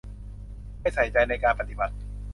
[0.81, 1.95] ไม่ใส่ใจในการปฏิบัติ